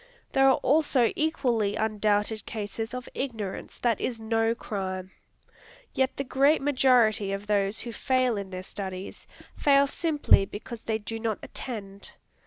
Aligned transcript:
There 0.31 0.47
are 0.49 0.57
also 0.63 1.11
equally 1.15 1.75
undoubted 1.75 2.47
cases 2.47 2.95
of 2.95 3.07
ignorance 3.13 3.77
that 3.77 4.01
is 4.01 4.19
no 4.19 4.55
crime. 4.55 5.11
Yet 5.93 6.17
the 6.17 6.23
great 6.23 6.59
majority 6.59 7.31
of 7.31 7.45
those 7.45 7.81
who 7.81 7.93
fail 7.93 8.35
in 8.35 8.49
their 8.49 8.63
studies, 8.63 9.27
fail 9.55 9.85
simply 9.85 10.43
because 10.47 10.81
they 10.85 10.97
do 10.97 11.19
not 11.19 11.37
attend. 11.43 12.13